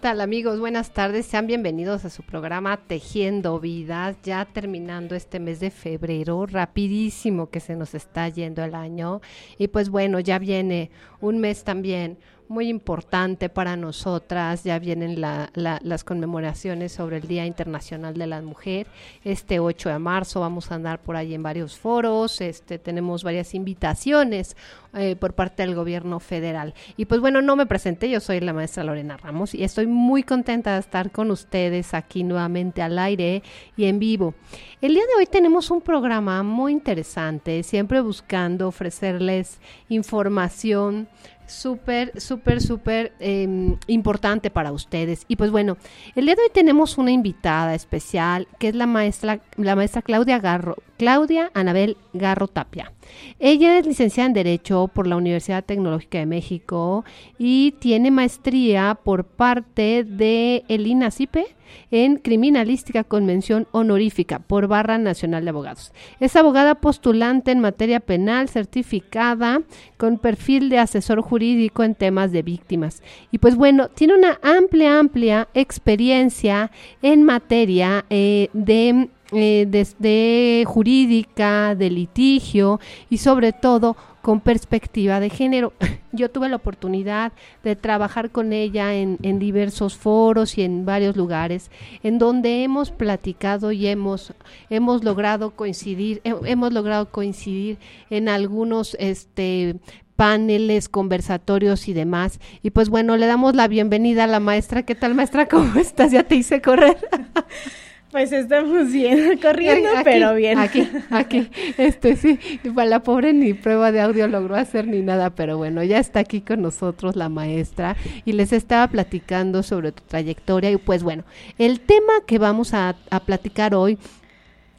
[0.00, 0.58] Tal amigos?
[0.58, 6.46] Buenas tardes, sean bienvenidos a su programa Tejiendo Vidas, ya terminando este mes de febrero,
[6.46, 9.20] rapidísimo que se nos está yendo el año
[9.58, 10.90] y pues bueno, ya viene
[11.20, 12.16] un mes también
[12.50, 18.26] muy importante para nosotras, ya vienen la, la, las conmemoraciones sobre el Día Internacional de
[18.26, 18.88] la Mujer,
[19.22, 23.54] este 8 de marzo vamos a andar por ahí en varios foros, este tenemos varias
[23.54, 24.56] invitaciones
[24.94, 26.74] eh, por parte del gobierno federal.
[26.96, 30.24] Y pues bueno, no me presenté, yo soy la maestra Lorena Ramos y estoy muy
[30.24, 33.44] contenta de estar con ustedes aquí nuevamente al aire
[33.76, 34.34] y en vivo.
[34.80, 41.06] El día de hoy tenemos un programa muy interesante, siempre buscando ofrecerles información
[41.50, 45.24] súper, súper, súper eh, importante para ustedes.
[45.28, 45.76] Y pues bueno,
[46.14, 50.38] el día de hoy tenemos una invitada especial que es la maestra, la maestra Claudia
[50.38, 52.92] Garro, Claudia Anabel Garro Tapia.
[53.38, 57.04] Ella es licenciada en Derecho por la Universidad Tecnológica de México
[57.38, 61.56] y tiene maestría por parte de el INACIPE
[61.90, 65.92] en Criminalística con mención honorífica por Barra Nacional de Abogados.
[66.20, 69.62] Es abogada postulante en materia penal certificada
[69.96, 73.02] con perfil de asesor jurídico en temas de víctimas.
[73.30, 76.70] Y pues bueno, tiene una amplia, amplia experiencia
[77.02, 85.30] en materia eh, de eh, desde jurídica, de litigio y sobre todo con perspectiva de
[85.30, 85.72] género.
[86.12, 87.32] Yo tuve la oportunidad
[87.62, 91.70] de trabajar con ella en, en, diversos foros y en varios lugares
[92.02, 94.34] en donde hemos platicado y hemos,
[94.68, 97.78] hemos logrado coincidir, hemos logrado coincidir
[98.10, 99.76] en algunos este
[100.16, 102.40] paneles, conversatorios y demás.
[102.62, 104.82] Y pues bueno, le damos la bienvenida a la maestra.
[104.82, 105.48] ¿Qué tal, maestra?
[105.48, 106.12] ¿Cómo estás?
[106.12, 106.98] Ya te hice correr.
[108.10, 110.58] Pues estamos bien, corriendo, aquí, pero bien.
[110.58, 111.48] Aquí, aquí,
[111.78, 112.40] este sí,
[112.74, 116.20] para la pobre ni prueba de audio logró hacer ni nada, pero bueno, ya está
[116.20, 121.22] aquí con nosotros la maestra y les estaba platicando sobre tu trayectoria y pues bueno,
[121.58, 123.96] el tema que vamos a, a platicar hoy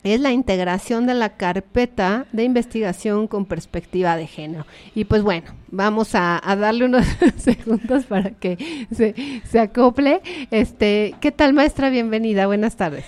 [0.04, 4.66] es la integración de la carpeta de investigación con perspectiva de género.
[4.96, 7.06] Y pues bueno, vamos a, darle unos
[7.38, 9.14] segundos para que se,
[9.50, 10.22] se, acople.
[10.50, 11.90] Este, ¿Qué tal maestra?
[11.90, 13.06] Bienvenida, buenas tardes.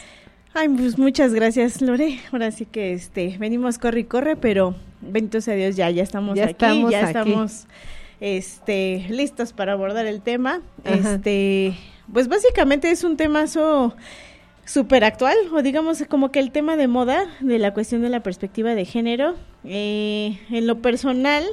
[0.53, 2.19] Ay, pues muchas gracias Lore.
[2.31, 6.39] Ahora sí que este, venimos corre y corre, pero bendito sea Dios, ya, ya estamos
[6.39, 7.65] aquí, ya estamos
[8.19, 10.61] este, listos para abordar el tema.
[10.83, 11.75] Este,
[12.11, 13.47] pues básicamente es un tema
[14.65, 18.23] súper actual, o digamos como que el tema de moda, de la cuestión de la
[18.23, 19.35] perspectiva de género.
[19.63, 21.45] Eh, en lo personal,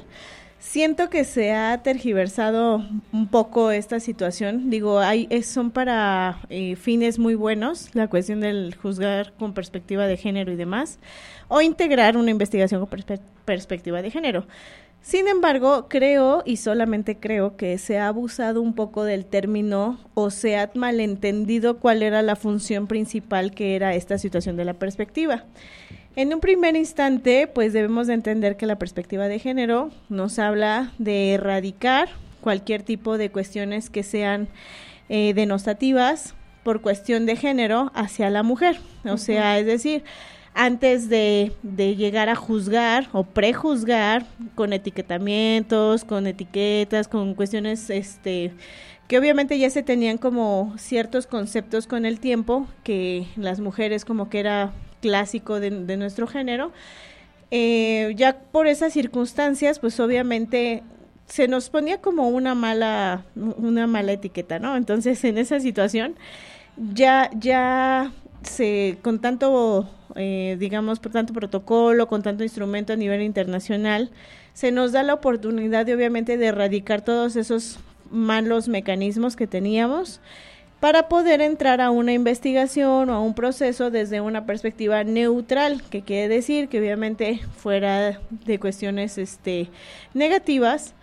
[0.59, 4.71] siento que se ha tergiversado un poco esta situación.
[4.71, 10.17] Digo, hay, son para eh, fines muy buenos, la cuestión del juzgar con perspectiva de
[10.17, 10.99] género y demás,
[11.49, 13.01] o integrar una investigación con
[13.45, 14.47] perspectiva de género.
[15.03, 20.31] Sin embargo, creo y solamente creo que se ha abusado un poco del término o
[20.31, 25.45] se ha malentendido cuál era la función principal que era esta situación de la perspectiva.
[26.17, 30.93] En un primer instante, pues debemos de entender que la perspectiva de género nos habla
[30.99, 32.09] de erradicar
[32.41, 34.49] cualquier tipo de cuestiones que sean
[35.09, 38.81] eh, denostativas por cuestión de género hacia la mujer.
[39.05, 40.05] O sea, es decir,
[40.55, 48.53] antes de, de, llegar a juzgar o prejuzgar con etiquetamientos, con etiquetas, con cuestiones este
[49.11, 54.31] que obviamente ya se tenían como ciertos conceptos con el tiempo, que las mujeres como
[54.31, 56.71] que era clásico de, nuestro género.
[57.51, 60.85] Eh, ya por esas circunstancias, pues obviamente
[61.27, 64.77] se nos ponía como una mala, una mala etiqueta, ¿no?
[64.77, 66.15] Entonces, en esa situación,
[66.77, 73.23] ya, ya se, con tanto eh, digamos, por tanto protocolo, con tanto instrumento a nivel
[73.23, 74.11] internacional,
[74.55, 77.79] se nos da la oportunidad de obviamente de erradicar todos esos
[78.11, 80.21] malos mecanismos que teníamos
[80.81, 86.03] para poder entrar a una investigación o a un proceso desde una perspectiva neutral, que
[86.03, 89.69] quiere decir que obviamente fuera de cuestiones este,
[90.15, 90.95] negativas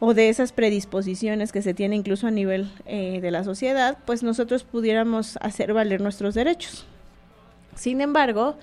[0.00, 4.22] o de esas predisposiciones que se tienen incluso a nivel eh, de la sociedad, pues
[4.22, 6.86] nosotros pudiéramos hacer valer nuestros derechos.
[7.76, 8.56] Sin embargo,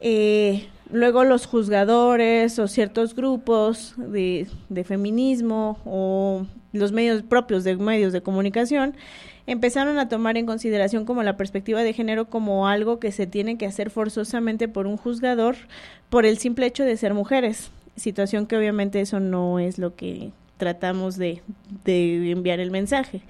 [0.00, 4.48] eh, luego los juzgadores o ciertos grupos de,
[4.84, 8.94] feminismo o los medios propios de medios de comunicación
[9.46, 13.58] empezaron a tomar en consideración como la perspectiva de género como algo que se tiene
[13.58, 15.56] que hacer forzosamente por un juzgador
[16.10, 20.30] por el simple hecho de ser mujeres, situación que obviamente eso no es lo que
[20.58, 21.42] tratamos de
[21.86, 23.22] enviar el mensaje.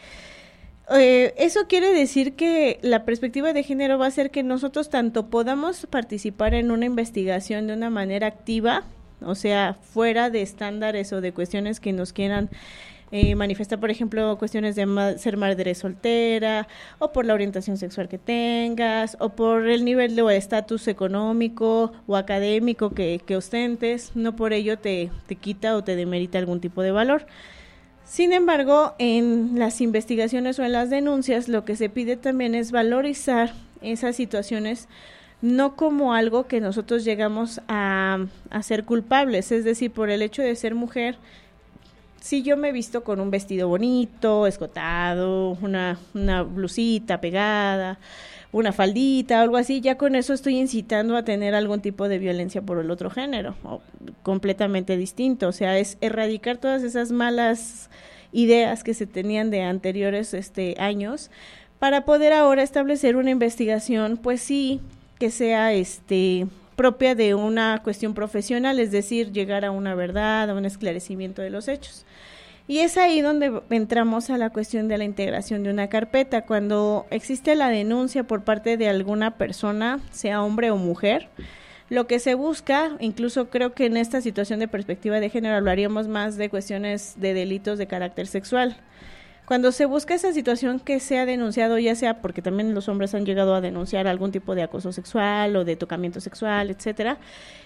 [0.90, 5.26] Eh, eso quiere decir que la perspectiva de género va a ser que nosotros tanto
[5.26, 8.84] podamos participar en una investigación de una manera activa,
[9.20, 12.48] o sea, fuera de estándares o de cuestiones que nos quieran
[13.10, 16.69] eh, manifestar, por ejemplo, cuestiones de ser madre soltera,
[16.99, 22.16] o por la orientación sexual que tengas, o por el nivel de estatus económico o
[22.16, 26.82] académico que, que ostentes, no por ello te, te quita o te demerita algún tipo
[26.82, 27.26] de valor.
[28.05, 32.72] Sin embargo, en las investigaciones o en las denuncias, lo que se pide también es
[32.72, 33.52] valorizar
[33.82, 34.88] esas situaciones
[35.40, 38.19] no como algo que nosotros llegamos a,
[38.62, 41.16] ser culpables, es decir, por el hecho de ser mujer,
[42.20, 47.98] si yo me he visto con un vestido bonito, escotado, una, una blusita pegada,
[48.50, 52.62] una faldita, algo así, ya con eso estoy incitando a tener algún tipo de violencia
[52.62, 53.80] por el otro género, o
[54.22, 55.48] completamente distinto.
[55.48, 57.90] O sea, es erradicar todas esas malas
[58.32, 61.30] ideas que se tenían de anteriores este, años
[61.78, 64.80] para poder ahora establecer una investigación, pues sí,
[65.18, 66.46] que sea este
[66.78, 71.50] propia de una cuestión profesional, es decir, llegar a una verdad, a un esclarecimiento de
[71.50, 72.06] los hechos.
[72.68, 76.47] Y es ahí donde entramos a la cuestión de la integración de una carpeta.
[76.47, 81.28] Cuando existe la denuncia por parte de alguna persona, sea hombre o mujer,
[81.90, 86.06] lo que se busca, incluso creo que en esta situación de perspectiva de género hablaríamos
[86.06, 88.76] más de cuestiones de delitos de carácter sexual
[89.49, 93.25] cuando se busca esa situación que sea denunciado, ya sea porque también los hombres han
[93.25, 97.17] llegado a denunciar algún tipo de acoso sexual o de tocamiento sexual, etcétera,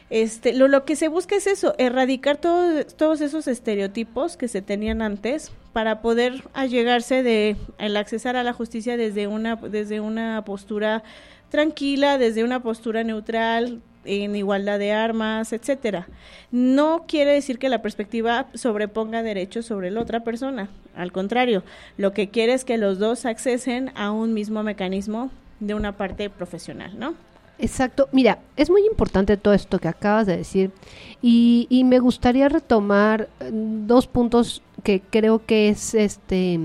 [0.09, 5.03] este, lo, lo que se busca es eso, erradicar todos esos estereotipos que se tenían
[5.03, 11.03] antes para poder allegarse de el accesar a la justicia desde una desde una postura
[11.49, 16.09] tranquila, desde una postura neutral, en igualdad de armas, etcétera.
[16.51, 20.69] No quiere decir que la perspectiva sobreponga derechos sobre la otra persona.
[20.95, 21.63] Al contrario,
[21.97, 25.31] lo que quiere es que los dos accesen a un mismo mecanismo
[25.61, 27.15] de una parte profesional, ¿no?
[27.59, 28.09] Exacto.
[28.13, 30.73] Mira, es muy importante todo esto que acabas de decir
[31.21, 36.59] y, y me gustaría retomar mm, dos puntos que creo que es este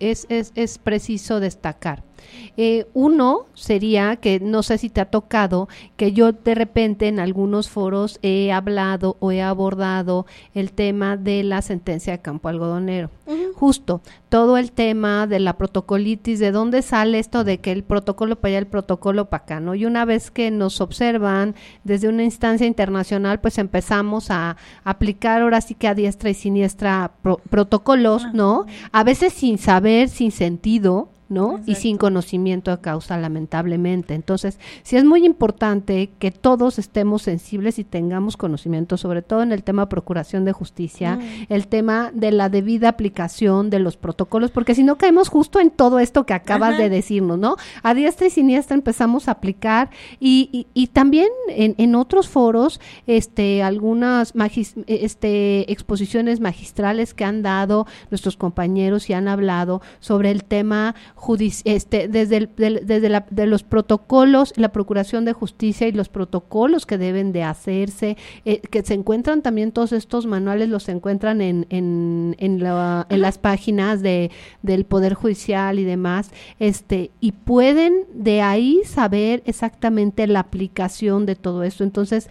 [0.00, 2.02] es, es, es preciso destacar.
[2.56, 7.18] Eh, uno sería que no sé si te ha tocado que yo de repente en
[7.18, 13.10] algunos foros he hablado o he abordado el tema de la sentencia de campo algodonero.
[13.54, 18.36] Justo, todo el tema de la protocolitis, de dónde sale esto de que el protocolo
[18.36, 19.74] para allá, el protocolo para acá, ¿no?
[19.74, 25.60] Y una vez que nos observan desde una instancia internacional, pues empezamos a aplicar ahora
[25.60, 27.12] sí que a diestra y siniestra
[27.50, 28.66] protocolos, ¿no?
[28.90, 31.60] A veces sin saber, sin sentido, ¿no?
[31.66, 34.14] Y sin conocimiento de causa, lamentablemente.
[34.14, 39.52] Entonces, sí es muy importante que todos estemos sensibles y tengamos conocimiento, sobre todo en
[39.52, 44.50] el tema de procuración de justicia, el tema de la debida aplicación de los protocolos,
[44.50, 47.56] porque si no caemos justo en todo esto que acabas de decirnos, ¿no?
[47.82, 53.62] A diestra y siniestra empezamos a aplicar y, y, también en, en, otros foros, este,
[53.62, 54.34] algunas
[54.86, 60.94] este, exposiciones magistrales que han dado nuestros compañeros y han hablado sobre el tema
[61.64, 66.98] este, desde, desde la, de los protocolos, la Procuración de Justicia y los protocolos que
[66.98, 72.34] deben de hacerse, eh, que se encuentran también todos estos manuales, los encuentran en, en,
[72.38, 74.30] en, en las páginas de,
[74.62, 81.36] del Poder Judicial y demás, este, y pueden de ahí saber exactamente la aplicación de
[81.36, 81.84] todo esto.
[81.84, 82.28] Entonces,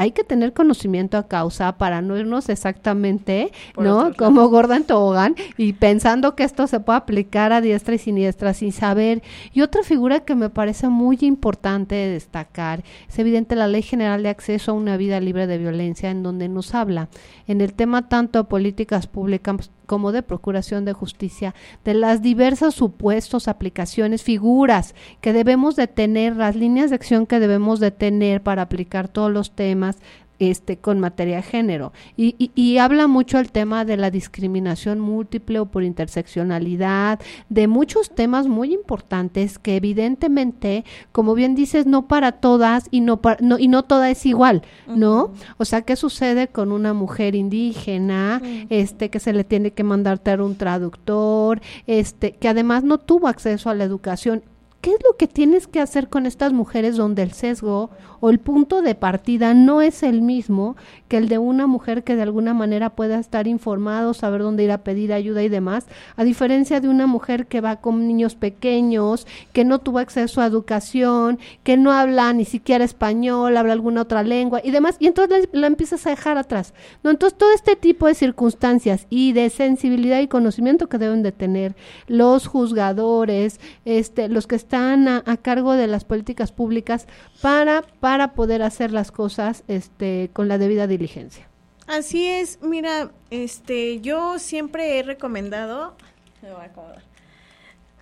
[0.00, 4.12] hay que tener conocimiento a causa para no irnos exactamente, ¿no?
[4.16, 8.72] Como Gordon Tobogán y pensando que esto se puede aplicar a diestra y siniestra sin
[8.72, 9.22] saber.
[9.52, 14.30] Y otra figura que me parece muy importante destacar es evidente la Ley General de
[14.30, 17.10] Acceso a una vida libre de violencia en donde nos habla
[17.46, 21.52] en el tema tanto de políticas públicas como de procuración de justicia,
[21.84, 27.40] de las diversas supuestos, aplicaciones, figuras que debemos de tener, las líneas de acción que
[27.40, 29.96] debemos de tener para aplicar todos los temas
[30.40, 31.92] este, con materia de género.
[32.16, 37.20] Y, y, habla mucho el tema de la discriminación múltiple o por interseccionalidad,
[37.50, 43.20] de muchos temas muy importantes que evidentemente, como bien dices, no para todas y no,
[43.40, 45.32] no y no toda es igual, ¿no?
[45.58, 50.18] O sea, ¿qué sucede con una mujer indígena, este, que se le tiene que mandar
[50.18, 54.42] traer un traductor, este, que además no tuvo acceso a la educación?
[54.80, 57.90] ¿Qué es lo que tienes que hacer con estas mujeres donde el sesgo
[58.20, 60.76] o el punto de partida no es el mismo
[61.08, 64.70] que el de una mujer que de alguna manera pueda estar informado, saber dónde ir
[64.70, 65.86] a pedir ayuda y demás,
[66.16, 70.46] a diferencia de una mujer que va con niños pequeños, que no tuvo acceso a
[70.46, 75.48] educación, que no habla ni siquiera español, habla alguna otra lengua y demás, y entonces
[75.52, 76.74] la, empiezas a dejar atrás.
[77.02, 77.10] ¿no?
[77.10, 81.74] Entonces todo este tipo de circunstancias y de sensibilidad y conocimiento que deben de tener
[82.06, 87.06] los juzgadores, este, los que están a, cargo de las políticas públicas
[87.40, 87.82] para
[88.32, 91.46] poder hacer las cosas este, con la debida diligencia.
[91.86, 95.96] Así es, mira, este, yo siempre he recomendado,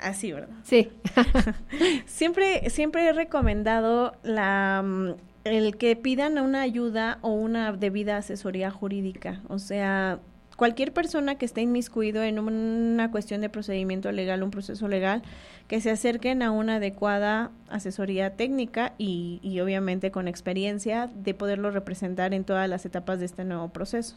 [0.01, 0.55] así, ¿verdad?
[0.65, 0.91] Sí.
[2.07, 8.71] siempre, siempre he recomendado la mm, el que pidan una ayuda o una debida asesoría
[8.71, 10.21] jurídica, o sea,
[10.59, 15.23] cualquier persona que esté inmiscuido en una cuestión de procedimiento legal, un proceso legal,
[15.69, 21.71] que se acerquen a una adecuada asesoría técnica y, y, obviamente con experiencia de poderlo
[21.71, 24.17] representar en todas las etapas de este nuevo proceso.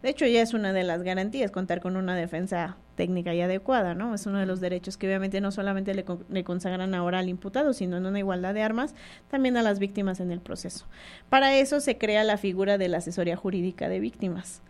[0.00, 3.96] De hecho, ya es una de las garantías contar con una defensa técnica y adecuada,
[3.96, 4.14] ¿no?
[4.14, 7.72] Es uno de los derechos que obviamente no solamente le, le consagran ahora al imputado,
[7.72, 8.94] sino en una igualdad de armas,
[9.28, 10.86] también a las víctimas en el proceso.
[11.30, 14.62] Para eso se crea la figura de la asesoría jurídica de víctimas.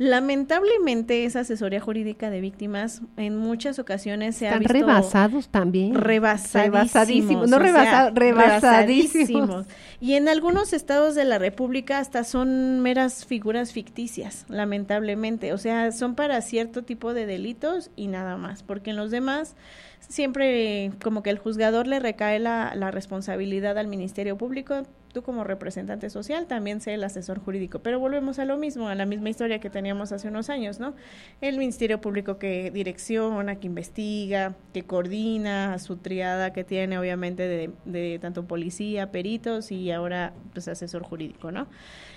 [0.00, 5.94] Lamentablemente esa asesoría jurídica de víctimas en muchas ocasiones se Están ha visto rebasados también.
[5.94, 7.50] Rebasadísimos.
[7.50, 9.66] no rebasadísimos.
[10.00, 15.52] Y en algunos estados de la República hasta son meras figuras ficticias, lamentablemente.
[15.52, 19.54] O sea, son para cierto tipo de delitos y nada más, porque en los demás
[20.00, 25.44] siempre como que el juzgador le recae la, la responsabilidad al Ministerio Público tú como
[25.44, 29.30] representante social también sé el asesor jurídico, pero volvemos a lo mismo, a la misma
[29.30, 30.94] historia que teníamos hace unos años, ¿no?
[31.40, 37.46] El Ministerio Público que direcciona, que investiga, que coordina a su triada que tiene obviamente
[37.46, 41.66] de, de tanto policía, peritos y ahora pues asesor jurídico, ¿no?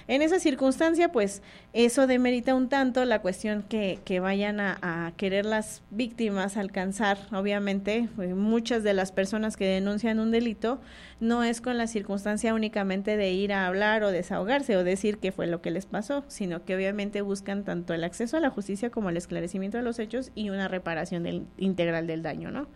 [0.07, 1.41] En esa circunstancia, pues
[1.72, 7.17] eso demerita un tanto la cuestión que, que vayan a, querer las víctimas alcanzar.
[7.31, 10.81] Obviamente, pues, muchas de las personas que denuncian un delito
[11.19, 15.31] no es con la circunstancia únicamente de ir a hablar o desahogarse o decir qué
[15.31, 18.89] fue lo que les pasó, sino que obviamente buscan tanto el acceso a la justicia
[18.89, 22.67] como el esclarecimiento de los hechos y una reparación integral del daño, ¿no?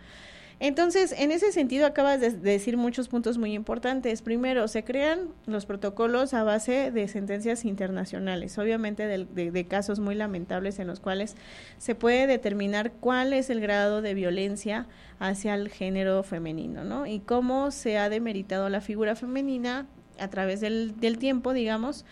[0.59, 4.23] Entonces, en ese sentido, acabas de, decir muchos puntos muy importantes.
[4.23, 10.79] Primero, se crean los protocolos a base de sentencias internacionales, obviamente de, casos muy lamentables
[10.79, 11.35] en los cuales
[11.77, 14.87] se puede determinar cuál es el grado de violencia
[15.19, 17.05] hacia el género femenino, ¿no?
[17.05, 19.85] Y cómo se ha demeritado la figura femenina
[20.19, 22.03] a través del, del tiempo, digamos,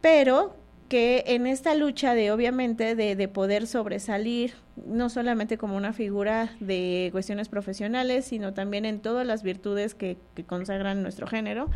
[0.00, 0.56] pero
[0.88, 4.54] que en esta lucha de obviamente de, de, poder sobresalir
[4.86, 10.16] no solamente como una figura de cuestiones profesionales sino también en todas las virtudes que,
[10.46, 11.70] consagran nuestro género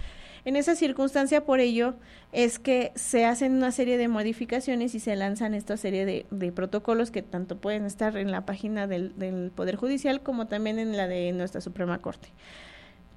[0.45, 1.95] en esa circunstancia por ello
[2.33, 7.11] es que se hacen una serie de modificaciones y se lanzan esta serie de, protocolos
[7.11, 11.33] que tanto pueden estar en la página del Poder Judicial como también en la de
[11.33, 12.29] nuestra Suprema Corte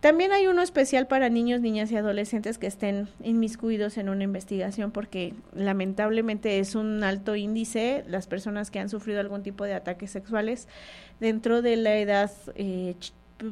[0.02, 4.90] también hay uno especial para niños, niñas y adolescentes que estén inmiscuidos en una investigación
[4.90, 10.10] porque lamentablemente es un alto índice las personas que han sufrido algún tipo de ataques
[10.10, 10.68] sexuales
[11.20, 12.96] dentro de la edad, eh,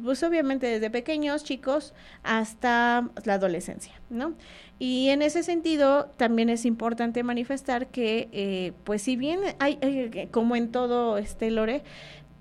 [0.03, 4.34] pues obviamente desde pequeños chicos hasta la adolescencia, ¿no?
[4.79, 10.27] Y en ese sentido también es importante manifestar que, eh, pues si bien hay, hay,
[10.32, 11.84] como en todo este Lore,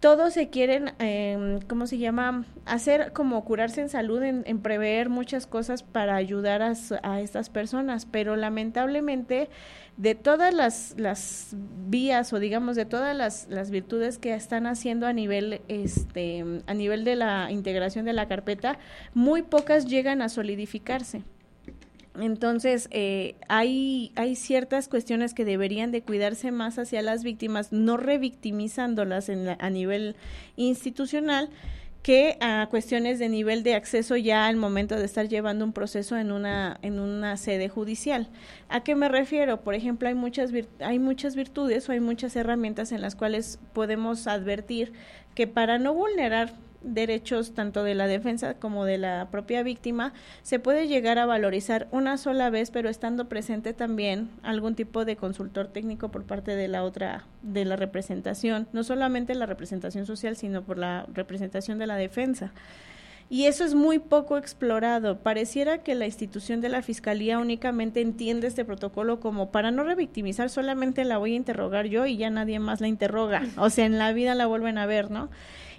[0.00, 2.45] todos se quieren, eh, ¿cómo se llama?
[2.67, 8.07] Hacer como curarse en salud, en, prever muchas cosas para ayudar a, a, estas personas,
[8.07, 9.49] pero lamentablemente
[9.97, 11.57] de todas las, las
[11.88, 16.75] vías o digamos de todas las, las virtudes que están haciendo a nivel, este, a
[16.75, 18.78] nivel de la integración de la carpeta,
[19.14, 21.23] muy pocas llegan a solidificarse.
[22.21, 27.97] Entonces, eh, hay, hay ciertas cuestiones que deberían de cuidarse más hacia las víctimas, no
[27.97, 30.17] revictimizándolas en a nivel
[30.57, 31.51] institucional,
[32.03, 36.17] que a cuestiones de nivel de acceso ya al momento de estar llevando un proceso
[36.17, 38.29] en una en una sede judicial.
[38.69, 39.61] ¿A qué me refiero?
[39.61, 44.27] Por ejemplo, hay muchas hay muchas virtudes o hay muchas herramientas en las cuales podemos
[44.27, 44.93] advertir
[45.35, 50.59] que para no vulnerar derechos tanto de la defensa como de la propia víctima, se
[50.59, 55.69] puede llegar a valorizar una sola vez, pero estando presente también algún tipo de consultor
[55.69, 60.63] técnico por parte de la otra, de la representación, no solamente la representación social, sino
[60.63, 62.53] por la representación de la defensa.
[63.31, 65.19] Y eso es muy poco explorado.
[65.19, 70.49] Pareciera que la institución de la Fiscalía únicamente entiende este protocolo como para no revictimizar,
[70.49, 73.43] solamente la voy a interrogar yo y ya nadie más la interroga.
[73.59, 75.29] O sea, en la vida la vuelven a ver, ¿no?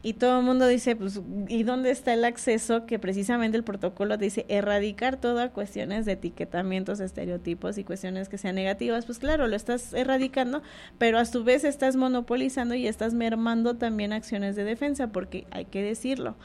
[0.02, 2.86] Y todo el mundo dice, pues, ¿y dónde está el acceso?
[2.86, 8.56] Que precisamente el protocolo dice erradicar todas cuestiones de etiquetamientos, estereotipos y cuestiones que sean
[8.56, 9.06] negativas.
[9.06, 10.62] Pues claro, lo estás erradicando,
[10.98, 15.66] pero a su vez estás monopolizando y estás mermando también acciones de defensa, porque hay
[15.66, 16.36] que decirlo.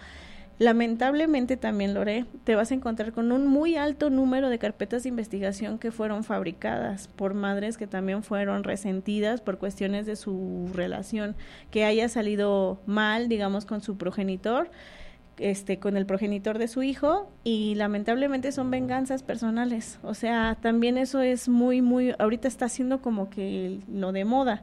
[0.58, 5.08] Lamentablemente también, Lore, te vas a encontrar con un muy alto número de carpetas de
[5.08, 11.34] investigación que fueron fabricadas por madres que también fueron resentidas por cuestiones de su relación,
[11.72, 14.70] que haya salido mal, digamos, con su progenitor,
[15.38, 19.98] este, con el progenitor de su hijo, y lamentablemente son venganzas personales.
[20.04, 24.62] O sea, también eso es muy, muy, ahorita está siendo como que lo de moda.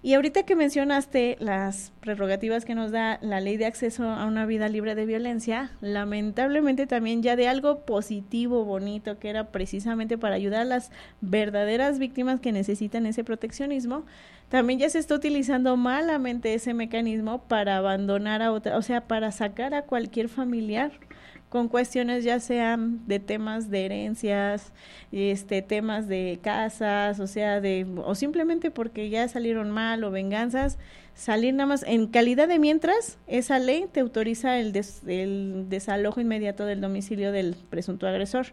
[0.00, 4.46] Y ahorita que mencionaste las prerrogativas que nos da la ley de acceso a una
[4.46, 10.36] vida libre de violencia, lamentablemente también ya de algo positivo, bonito, que era precisamente para
[10.36, 14.04] ayudar a las verdaderas víctimas que necesitan ese proteccionismo,
[14.48, 19.32] también ya se está utilizando malamente ese mecanismo para abandonar a otra, o sea, para
[19.32, 20.92] sacar a cualquier familiar
[21.48, 24.72] con cuestiones ya sean de temas de herencias,
[25.12, 30.78] este temas de casas, o sea, de o simplemente porque ya salieron mal o venganzas,
[31.14, 36.66] salir nada más en calidad de mientras esa ley te autoriza el, el desalojo inmediato
[36.66, 38.48] del domicilio del presunto agresor.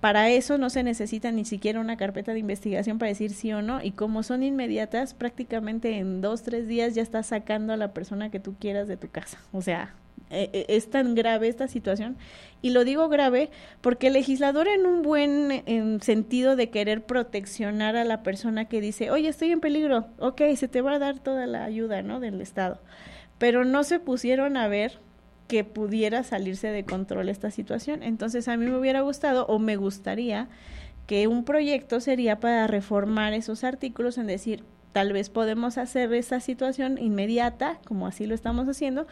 [0.00, 3.62] Para eso no se necesita ni siquiera una carpeta de investigación para decir sí o
[3.62, 3.80] no.
[3.80, 8.28] Y como son inmediatas, prácticamente en dos, tres días ya estás sacando a la persona
[8.28, 9.38] que tú quieras de tu casa.
[9.52, 9.94] O sea,
[10.32, 12.16] eh, eh, es tan grave esta situación.
[12.60, 18.04] Y lo digo grave porque el legislador en un buen sentido de querer proteccionar a
[18.04, 21.46] la persona que dice, oye, estoy en peligro, ok, se te va a dar toda
[21.46, 22.20] la ayuda, ¿no?
[22.20, 22.80] Del Estado.
[23.38, 24.98] Pero no se pusieron a ver
[25.48, 28.02] que pudiera salirse de control esta situación.
[28.02, 30.48] Entonces a mí me hubiera gustado o me gustaría
[31.06, 36.40] que un proyecto sería para reformar esos artículos en decir, tal vez podemos hacer esta
[36.40, 39.06] situación inmediata, como así lo estamos haciendo,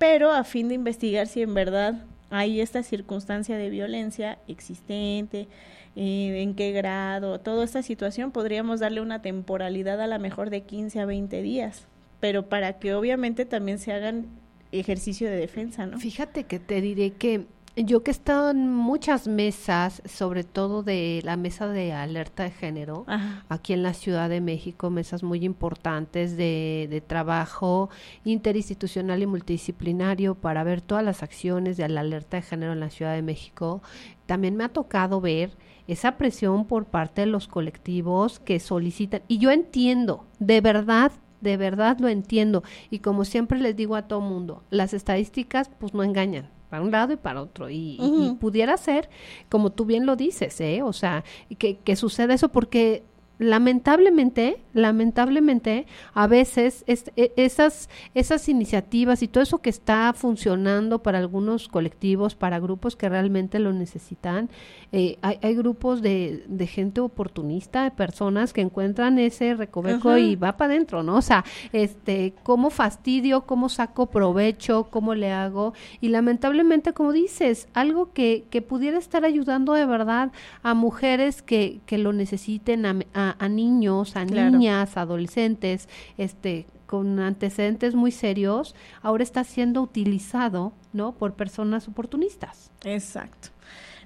[0.00, 5.46] pero a fin de investigar si en verdad hay esta circunstancia de violencia existente,
[5.94, 10.62] eh, en qué grado, toda esta situación, podríamos darle una temporalidad a la mejor de
[10.62, 11.86] 15 a 20 días,
[12.18, 14.24] pero para que obviamente también se hagan
[14.72, 15.98] ejercicio de defensa, ¿no?
[15.98, 17.44] Fíjate que te diré que
[17.76, 22.50] Yo que he estado en muchas mesas, sobre todo de la mesa de alerta de
[22.50, 23.06] género,
[23.48, 27.88] aquí en la Ciudad de México, mesas muy importantes de, de, trabajo
[28.24, 32.90] interinstitucional y multidisciplinario para ver todas las acciones de la alerta de género en la
[32.90, 33.82] Ciudad de México.
[34.26, 35.56] También me ha tocado ver
[35.86, 39.22] esa presión por parte de los colectivos que solicitan.
[39.28, 42.64] Y yo entiendo, de verdad, de verdad lo entiendo.
[42.90, 46.90] Y como siempre les digo a todo mundo, las estadísticas pues no engañan para un
[46.90, 47.68] lado y para otro.
[47.68, 47.98] Y,
[48.40, 49.10] pudiera ser,
[49.48, 50.82] como tú bien lo dices, ¿eh?
[50.82, 51.24] O sea,
[51.58, 53.02] que, que suceda eso porque
[53.40, 61.18] lamentablemente, lamentablemente, a veces e, esas, esas iniciativas y todo eso que está funcionando para
[61.18, 64.50] algunos colectivos, para grupos que realmente lo necesitan,
[64.92, 70.36] eh, hay, hay, grupos de, de, gente oportunista, de personas que encuentran ese recoveco y
[70.36, 71.16] va para adentro, ¿no?
[71.16, 75.74] O sea, este, cómo fastidio, cómo saco provecho, cómo le hago.
[76.00, 81.80] Y lamentablemente, como dices, algo que, que pudiera estar ayudando de verdad a mujeres que,
[81.86, 85.88] que lo necesiten, a a, niños, a niñas, adolescentes,
[86.18, 91.12] este, con antecedentes muy serios, ahora está siendo utilizado, ¿no?
[91.12, 92.70] Por personas oportunistas.
[92.84, 93.50] Exacto.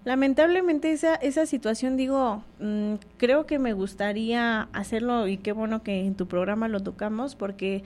[0.05, 6.05] Lamentablemente esa, esa situación, digo, mm, creo que me gustaría hacerlo y qué bueno que
[6.05, 7.85] en tu programa lo tocamos porque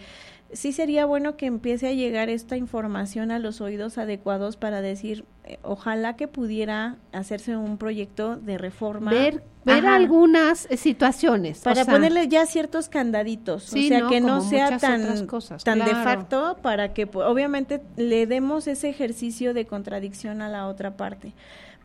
[0.52, 5.24] sí sería bueno que empiece a llegar esta información a los oídos adecuados para decir,
[5.44, 9.10] eh, ojalá que pudiera hacerse un proyecto de reforma.
[9.10, 11.60] Ver, ver algunas eh, situaciones.
[11.60, 15.26] Para ponerle ya ciertos candaditos, o sea, que no sea tan,
[15.64, 20.96] tan de facto para que obviamente le demos ese ejercicio de contradicción a la otra
[20.96, 21.34] parte.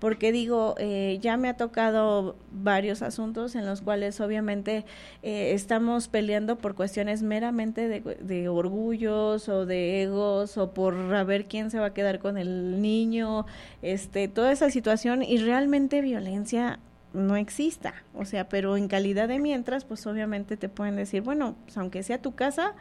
[0.03, 4.83] Porque digo, eh, ya me ha tocado varios asuntos en los cuales obviamente
[5.21, 11.23] eh, estamos peleando por cuestiones meramente de, de, orgullos o de egos o por a
[11.23, 13.45] ver quién se va a quedar con el niño,
[13.81, 16.79] este, toda esa situación y realmente violencia
[17.13, 21.55] no exista, o sea, pero en calidad de mientras, pues obviamente te pueden decir, bueno,
[21.65, 22.73] pues aunque sea tu casa,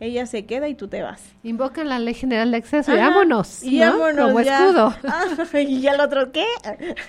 [0.00, 1.22] ella se queda y tú te vas.
[1.42, 4.94] Invocan la ley general de acceso y vámonos, y vámonos como escudo.
[5.60, 6.46] y ya el otro, ¿qué?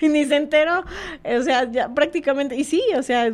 [0.02, 0.84] Ni se enteró,
[1.24, 3.30] o sea, ya prácticamente, y sí, o sea,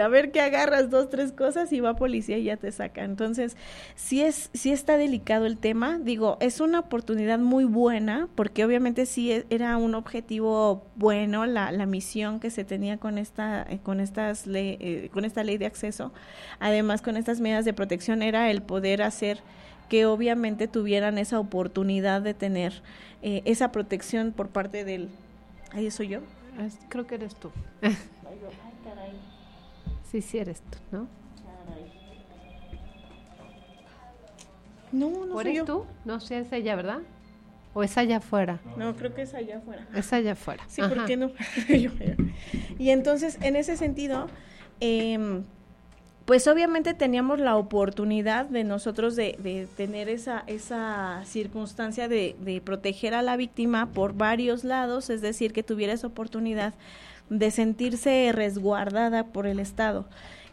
[0.00, 3.04] a ver qué agarras dos, tres cosas y va policía y ya te saca.
[3.04, 3.56] Entonces,
[3.94, 5.98] sí es, sí está delicado el tema.
[5.98, 11.72] Digo, es una oportunidad muy buena, porque obviamente sí e, era un objetivo bueno la,
[11.72, 15.58] la misión que se tenía con esta, eh, con estas ley, eh, con esta ley
[15.58, 16.12] de acceso.
[16.60, 19.38] Además, con estas medidas de protección era el poder hacer
[19.88, 22.82] que obviamente tuvieran esa oportunidad de tener
[23.22, 25.08] eh, esa protección por parte del...
[25.70, 26.20] Ahí soy yo.
[26.88, 27.50] Creo que eres tú.
[30.10, 31.08] Sí, sí eres tú, ¿no?
[34.92, 35.64] No, no soy yo.
[35.64, 35.86] tú?
[36.04, 36.98] No sé, es ella, ¿verdad?
[37.72, 38.60] ¿O es allá afuera?
[38.76, 39.86] No, creo que es allá afuera.
[39.94, 40.64] Es allá afuera.
[40.66, 41.32] Sí, ¿por qué no?
[42.78, 44.26] y entonces, en ese sentido,
[44.80, 45.42] eh,
[46.24, 53.22] pues obviamente teníamos la oportunidad de nosotros de, tener esa, esa circunstancia de, proteger a
[53.22, 56.74] la víctima por varios lados, es decir, que tuviera esa oportunidad
[57.28, 60.06] de sentirse resguardada por el Estado.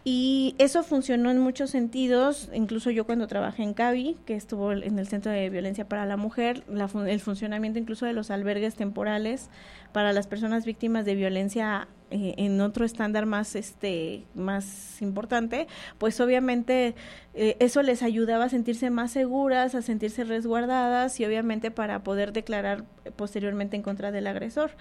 [0.06, 4.98] Y eso funcionó en muchos sentidos, incluso yo cuando trabajé en CAVI, que estuvo en
[4.98, 6.64] el Centro de Violencia para la Mujer,
[7.06, 9.50] el funcionamiento incluso de los albergues temporales
[9.92, 15.68] para las personas víctimas de violencia eh, en otro estándar más este más importante
[15.98, 16.96] pues obviamente
[17.34, 22.34] eh, eso les ayudaba a sentirse más seguras a sentirse resguardadas y obviamente para poder
[22.34, 22.84] declarar
[23.16, 24.72] posteriormente en contra del agresor.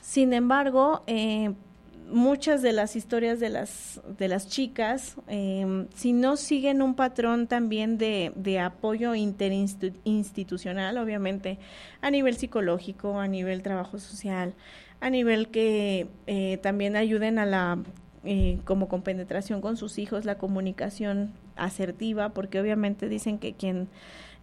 [0.00, 1.52] Sin embargo, eh,
[2.10, 7.46] muchas de las historias de las, de las chicas, eh, si no siguen un patrón
[7.46, 11.58] también de, de apoyo interinstitucional, obviamente,
[12.00, 14.54] a nivel psicológico, a nivel trabajo social,
[15.00, 17.78] a nivel que eh, también ayuden a la,
[18.24, 23.88] eh, como compenetración con sus hijos, la comunicación asertiva, porque obviamente dicen que quien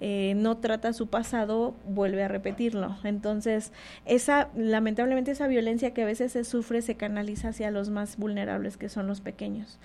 [0.02, 2.98] eh, no trata su pasado, vuelve a repetirlo.
[3.04, 3.72] Entonces,
[4.06, 8.78] esa, lamentablemente esa violencia que a veces se sufre se canaliza hacia los más vulnerables,
[8.78, 9.80] que son los pequeños.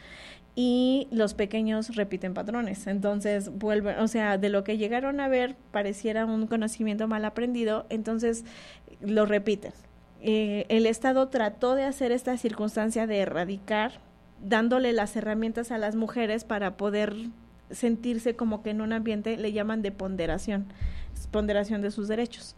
[0.56, 2.86] Y los pequeños repiten patrones.
[2.86, 7.86] Entonces, vuelven, o sea, de lo que llegaron a ver pareciera un conocimiento mal aprendido,
[7.88, 8.44] entonces
[9.00, 9.72] lo repiten.
[10.22, 14.00] Eh, el Estado trató de hacer esta circunstancia de erradicar,
[14.42, 17.14] dándole las herramientas a las mujeres para poder
[17.70, 20.66] sentirse como que en un ambiente le llaman de ponderación,
[21.30, 22.56] ponderación de sus derechos.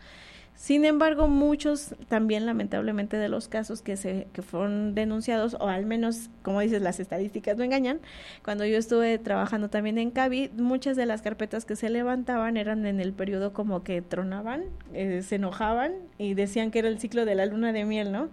[0.63, 5.87] Sin embargo, muchos también lamentablemente de los casos que se que fueron denunciados o al
[5.87, 7.99] menos, como dices, las estadísticas no engañan.
[8.45, 12.87] Cuando yo estuve trabajando también en Cavi, muchas de las carpetas que se levantaban eran
[12.87, 14.63] en el periodo como que tronaban,
[14.95, 18.29] eh, se enojaban y decían que era el ciclo de la luna de miel, ¿no?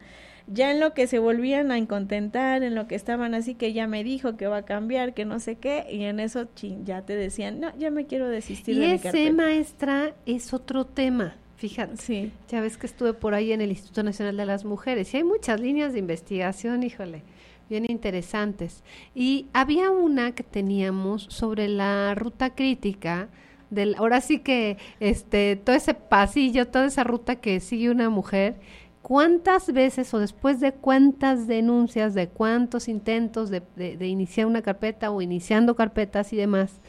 [0.45, 3.87] ya en lo que se volvían a incontentar, en lo que estaban así que ya
[3.87, 6.47] me dijo que va a cambiar, que no sé qué, y en eso
[6.83, 11.35] ya te decían, no, ya me quiero desistir y de ese, maestra, es otro tema.
[11.59, 12.31] Fíjate, sí.
[12.47, 15.23] ya ves que estuve por ahí en el Instituto Nacional de las Mujeres y hay
[15.23, 17.21] muchas líneas de investigación, híjole,
[17.69, 18.83] bien interesantes.
[19.13, 23.29] Y había una que teníamos sobre la ruta crítica,
[23.69, 28.55] del, ahora sí que este, todo ese pasillo, toda esa ruta que sigue una mujer
[29.01, 33.63] ¿Cuántas veces o después de cuántas denuncias, de cuántos intentos de,
[34.05, 36.81] iniciar una carpeta o iniciando carpetas y demás,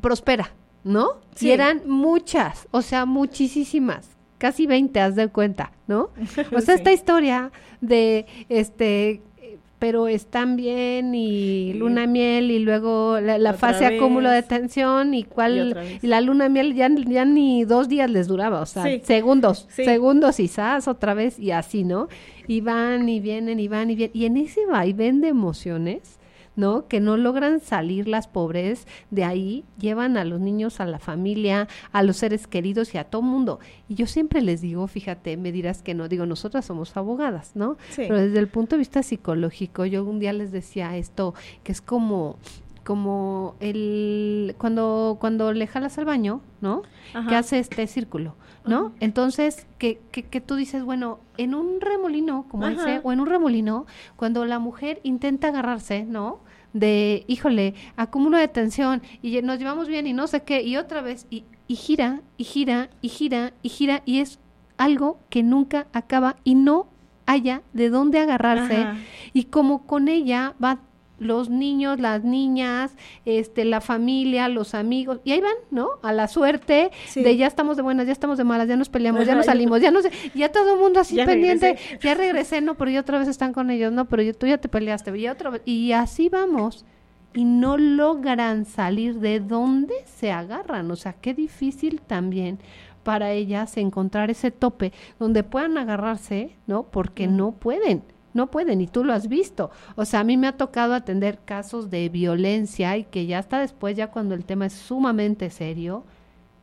[0.00, 0.52] prospera,
[0.84, 1.20] ¿no?
[1.34, 6.10] Si eran muchas, o sea, muchísimas, casi 20, haz de cuenta, ¿no?
[6.54, 9.22] O sea, esta historia de, este,
[9.78, 15.76] pero están bien y luna miel y luego la, fase acúmulo de tensión y cuál
[16.00, 20.38] y, la luna miel ya, ya ni dos días les duraba, o sea, segundos, segundos
[20.38, 22.08] y sas otra vez y así, ¿no?
[22.46, 24.16] Y van y vienen y van y vienen.
[24.16, 26.20] Y en ese vaivén de emociones
[26.56, 26.86] ¿no?
[26.88, 31.68] Que no logran salir las pobres de ahí, llevan a los niños, a la familia,
[31.92, 33.60] a los seres queridos y a todo mundo.
[33.88, 37.76] Y yo siempre les digo, fíjate, me dirás que no, digo, nosotras somos abogadas, ¿no?
[37.96, 41.80] Pero desde el punto de vista psicológico, yo un día les decía esto, que es
[41.80, 42.38] como
[42.84, 46.82] como el cuando cuando le jalas al baño, ¿no?
[47.28, 48.34] Que hace este círculo,
[48.66, 48.92] ¿no?
[49.00, 53.26] Entonces, que, que, que, tú dices, bueno, en un remolino, como dice, o en un
[53.26, 56.40] remolino, cuando la mujer intenta agarrarse, ¿no?
[56.72, 61.02] De, híjole, acúmulo de tensión, y nos llevamos bien y no sé qué, y otra
[61.02, 64.38] vez, y, y gira, y gira, y gira, y gira, y es
[64.78, 66.86] algo que nunca acaba y no
[67.26, 68.86] haya de dónde agarrarse,
[69.32, 70.80] y como con ella va
[71.22, 75.90] los niños, las niñas, este, la familia, los amigos, y ahí van, ¿no?
[76.02, 79.26] A la suerte de ya estamos de buenas, ya estamos de malas, ya nos peleamos,
[79.26, 82.74] ya nos salimos, ya no sé, ya todo el mundo así pendiente, ya regresé, no,
[82.74, 85.28] pero ya otra vez están con ellos, no, pero yo, tú ya te peleaste, y
[85.28, 86.84] otra vez, y así vamos,
[87.34, 92.58] y no logran salir de donde se agarran, o sea, qué difícil también
[93.02, 96.84] para ellas encontrar ese tope donde puedan agarrarse, ¿no?
[96.84, 98.02] Porque no pueden
[98.34, 99.70] no pueden y tú lo has visto.
[99.96, 103.60] O sea, a mí me ha tocado atender casos de violencia y que ya hasta
[103.60, 106.04] después, ya cuando el tema es sumamente serio,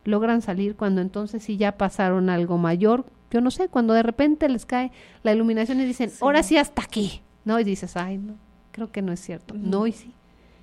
[0.04, 3.04] logran salir cuando entonces sí ya pasaron algo mayor.
[3.30, 4.90] Yo no sé, cuando de repente les cae
[5.22, 7.60] la iluminación y dicen, ahora sí hasta aquí, ¿no?
[7.60, 8.34] Y dices, ay, no,
[8.72, 9.54] creo que no es cierto.
[9.54, 10.12] No, y sí.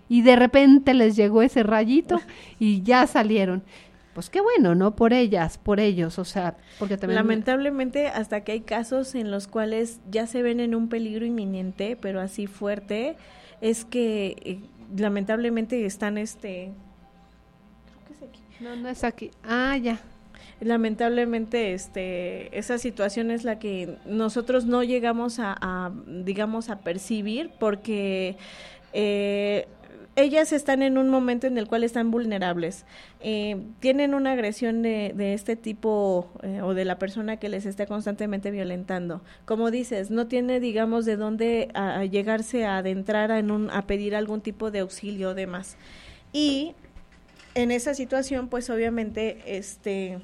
[0.10, 2.20] Y de repente les llegó ese rayito
[2.60, 3.64] y ya salieron
[4.18, 4.96] pues qué bueno, ¿no?
[4.96, 7.18] Por ellas, por ellos, o sea, porque también...
[7.18, 11.96] Lamentablemente, hasta que hay casos en los cuales ya se ven en un peligro inminente,
[12.02, 13.16] pero así fuerte,
[13.62, 14.60] es que eh,
[14.98, 16.72] lamentablemente están, este...
[17.86, 18.42] Creo que es aquí.
[18.60, 19.30] No, no es aquí.
[19.44, 20.00] Ah, ya.
[20.62, 27.52] Lamentablemente, este, esa situación es la que nosotros no llegamos a, a digamos, a percibir
[27.60, 28.36] porque...
[28.94, 29.68] Eh,
[30.18, 32.86] ellas están en un momento en el cual están vulnerables.
[33.20, 37.68] Eh, tienen una agresión de, de este tipo eh, o de la persona que les
[37.68, 39.22] esté constantemente violentando.
[39.46, 44.16] Como dices, no tiene, digamos, de dónde a, llegarse a adentrar en un, a pedir
[44.16, 45.78] algún tipo de auxilio o demás.
[46.34, 46.74] Y
[47.54, 50.18] en esa situación, pues obviamente, este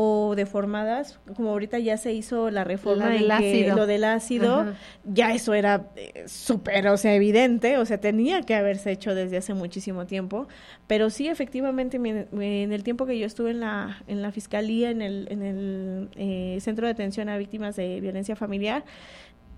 [0.00, 3.74] o deformadas, como ahorita ya se hizo la reforma del ácido.
[3.74, 8.54] lo del ácido, ya eso era eh, súper, o sea, evidente, o sea, tenía que
[8.54, 10.46] haberse hecho desde hace muchísimo tiempo,
[10.86, 15.02] pero sí, efectivamente, en el tiempo que yo estuve en la, en la fiscalía, en
[15.02, 18.84] el, en el eh, centro de atención a víctimas de violencia familiar,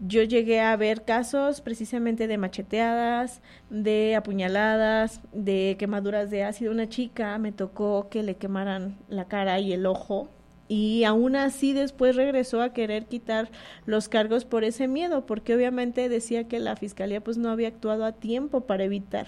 [0.01, 6.73] yo llegué a ver casos precisamente de macheteadas, de apuñaladas, de quemaduras de ácido.
[6.73, 10.29] Una chica me tocó que le quemaran la cara y el ojo
[10.69, 13.51] y aún así después regresó a querer quitar
[13.87, 18.05] los cargos por ese miedo, porque obviamente decía que la fiscalía pues no había actuado
[18.05, 19.27] a tiempo para evitar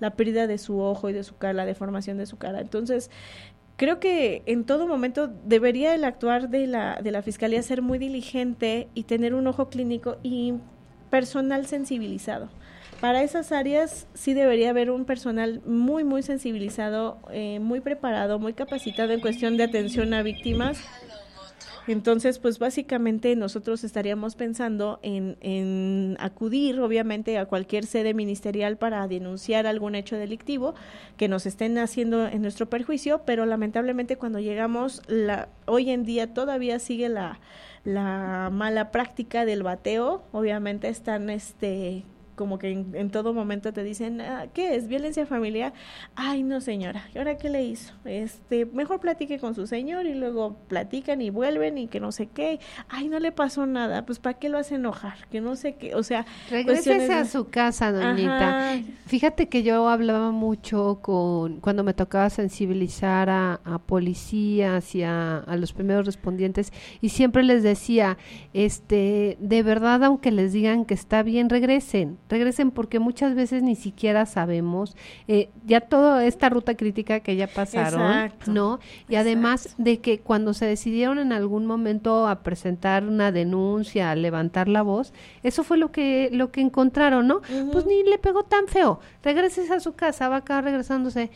[0.00, 2.62] la pérdida de su ojo y de su cara, la deformación de su cara.
[2.62, 3.10] Entonces,
[3.78, 7.98] creo que en todo momento debería el actuar de la, de la fiscalía ser muy
[7.98, 10.52] diligente y tener un ojo clínico y
[11.08, 12.50] personal sensibilizado
[13.00, 18.54] para esas áreas sí debería haber un personal muy, muy sensibilizado, eh, muy preparado, muy
[18.54, 20.82] capacitado en cuestión de atención a víctimas.
[21.88, 29.08] Entonces, pues básicamente nosotros estaríamos pensando en, en, acudir, obviamente, a cualquier sede ministerial para
[29.08, 30.74] denunciar algún hecho delictivo
[31.16, 36.34] que nos estén haciendo en nuestro perjuicio, pero lamentablemente cuando llegamos, la, hoy en día
[36.34, 37.40] todavía sigue la,
[37.84, 40.22] la mala práctica del bateo.
[40.32, 42.04] Obviamente están este
[42.38, 44.86] como que en, todo momento te dicen, ah, ¿qué es?
[44.86, 45.72] ¿Violencia familiar?
[46.14, 47.92] Ay, no señora, ¿y ahora qué le hizo?
[48.04, 52.28] Este, mejor platique con su señor y luego platican y vuelven y que no sé
[52.28, 52.60] qué.
[52.88, 55.26] Ay, no le pasó nada, pues ¿para qué lo hace enojar?
[55.30, 56.24] Que no sé qué, o sea...
[56.48, 58.78] Regrésese a su casa, doñita.
[59.06, 65.56] Fíjate que yo hablaba mucho con, cuando me tocaba sensibilizar a, policías y a, a
[65.56, 68.16] los primeros respondientes y siempre les decía,
[68.52, 73.74] este, de verdad, aunque les digan que está bien, regresen regresen porque muchas veces ni
[73.74, 78.80] siquiera sabemos eh, ya toda esta ruta crítica que ya pasaron, ¿no?
[79.08, 84.14] Y además de que cuando se decidieron en algún momento a presentar una denuncia, a
[84.14, 85.12] levantar la voz,
[85.42, 87.40] eso fue lo que lo que encontraron, ¿no?
[87.72, 89.00] Pues ni le pegó tan feo.
[89.22, 91.30] Regreses a su casa, va acá regresándose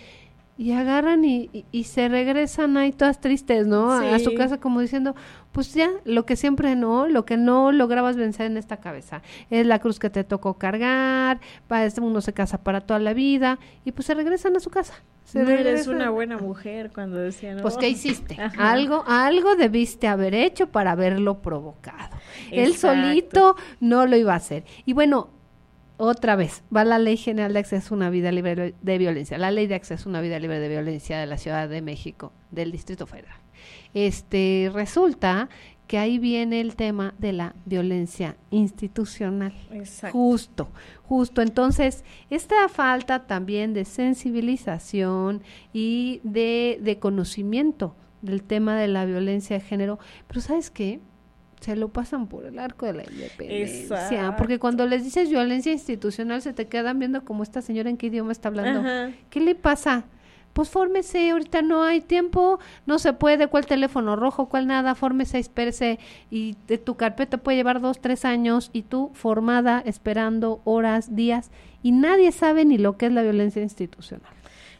[0.58, 3.90] y agarran y, y, se regresan ahí todas tristes, ¿no?
[3.90, 5.16] A, su casa como diciendo,
[5.50, 9.66] pues ya, lo que siempre no, lo que no lograbas vencer en esta cabeza, es
[9.66, 13.58] la cruz que te tocó cargar, para este uno se casa para toda la vida,
[13.84, 14.94] y pues se regresan a su casa.
[15.24, 18.36] Se no eres una buena mujer cuando decían, Pues, ¿qué hiciste?
[18.58, 22.16] Algo, algo debiste haber hecho para haberlo provocado.
[22.50, 24.64] Él solito no lo iba a hacer.
[24.84, 25.30] Y bueno,
[26.04, 29.52] otra vez, va la Ley General de Acceso a una Vida Libre de Violencia, la
[29.52, 32.72] Ley de Acceso a una Vida Libre de Violencia de la Ciudad de México, del
[32.72, 33.36] Distrito Federal.
[33.94, 35.48] Este, resulta
[35.86, 39.54] que ahí viene el tema de la violencia institucional.
[39.70, 40.18] Exacto.
[40.18, 40.68] Justo,
[41.04, 41.40] justo.
[41.40, 49.56] Entonces, esta falta también de sensibilización y de, de conocimiento del tema de la violencia
[49.56, 51.00] de género, pero ¿sabes qué?
[51.62, 54.36] Se lo pasan por el arco de la independencia.
[54.36, 58.08] Porque cuando les dices violencia institucional, se te quedan viendo como esta señora en qué
[58.08, 58.82] idioma está hablando.
[59.30, 60.04] ¿Qué le pasa?
[60.52, 65.38] Pues fórmese, ahorita no hay tiempo, no se puede, cuál teléfono rojo, cuál nada, fórmese,
[65.38, 65.98] espérese,
[66.30, 71.50] y de tu carpeta puede llevar dos, tres años, y tú formada, esperando horas, días,
[71.82, 74.30] y nadie sabe ni lo que es la violencia institucional.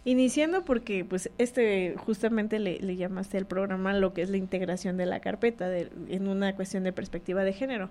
[0.04, 5.06] Iniciando porque, pues, este, justamente le, llamaste al programa lo que es la integración de
[5.06, 7.88] la carpeta en una cuestión de perspectiva de género.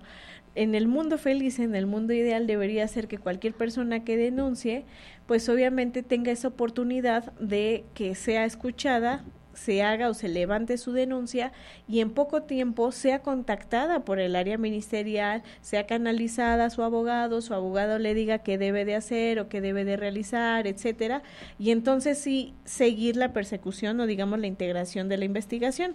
[0.54, 4.84] En el mundo feliz, en el mundo ideal, debería ser que cualquier persona que denuncie,
[5.26, 10.92] pues obviamente tenga esa oportunidad de que sea escuchada, se haga o se levante su
[10.92, 11.52] denuncia
[11.88, 17.54] y en poco tiempo sea contactada por el área ministerial, sea canalizada su abogado, su
[17.54, 21.22] abogado le diga qué debe de hacer o qué debe de realizar, etcétera,
[21.58, 25.94] y entonces sí seguir la persecución o digamos la integración de la investigación.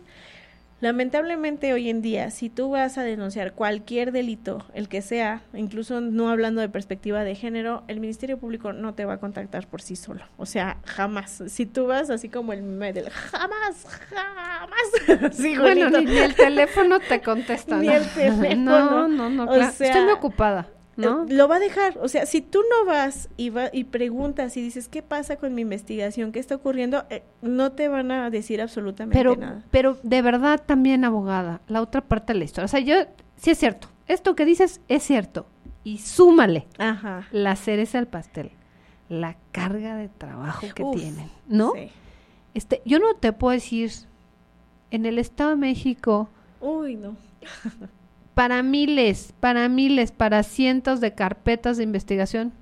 [0.79, 6.01] Lamentablemente hoy en día, si tú vas a denunciar cualquier delito, el que sea, incluso
[6.01, 9.81] no hablando de perspectiva de género, el Ministerio Público no te va a contactar por
[9.81, 10.21] sí solo.
[10.37, 11.43] O sea, jamás.
[11.47, 12.61] Si tú vas así como el
[12.93, 15.33] del jamás, jamás.
[15.35, 17.77] sí, bueno, ni, el teléfono te contesta.
[17.79, 18.47] Ni el teléfono.
[18.57, 19.55] No, no, no.
[19.55, 20.67] Estoy muy ocupada.
[20.97, 21.23] ¿No?
[21.23, 21.97] Eh, lo va a dejar.
[22.01, 25.53] O sea, si tú no vas y, va, y preguntas y dices, ¿qué pasa con
[25.53, 26.31] mi investigación?
[26.31, 27.05] ¿Qué está ocurriendo?
[27.09, 29.63] Eh, no te van a decir absolutamente pero, nada.
[29.71, 32.65] Pero de verdad también, abogada, la otra parte de la historia.
[32.65, 32.95] O sea, yo,
[33.37, 33.87] sí es cierto.
[34.07, 35.45] Esto que dices es cierto.
[35.83, 37.27] Y súmale Ajá.
[37.31, 38.51] la cereza al pastel.
[39.07, 41.71] La carga de trabajo que tienen, ¿no?
[41.73, 41.89] Sí.
[42.53, 43.91] Este, yo no te puedo decir,
[44.91, 46.27] en el Estado de México...
[46.59, 47.15] Uy, no.
[48.37, 52.53] para miles, para miles, para cientos de carpetas de investigación,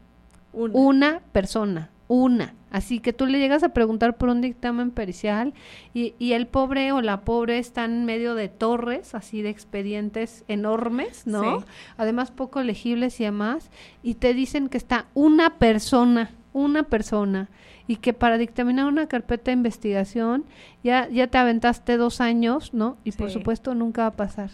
[0.54, 2.54] una, persona, una.
[2.72, 5.54] Así que tú le llegas a preguntar por un dictamen pericial
[5.94, 10.46] y, y, el pobre o la pobre están en medio de torres, así de expedientes
[10.48, 11.66] enormes, ¿no?
[11.98, 13.70] Además poco legibles y demás,
[14.02, 17.50] y te dicen que está una persona, una persona,
[17.86, 20.46] y que para dictaminar una carpeta de investigación
[20.86, 22.96] ya, ya te aventaste dos años, ¿no?
[23.04, 24.52] Y por supuesto nunca va a pasar.